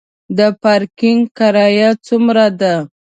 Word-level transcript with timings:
د 0.37 0.39
پارکینګ 0.61 1.21
کرایه 1.37 1.89
څومره 2.05 2.45
ده؟ 2.59 2.75